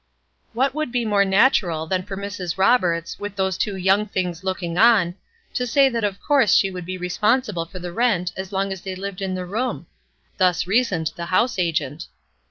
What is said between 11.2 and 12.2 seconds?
house agent.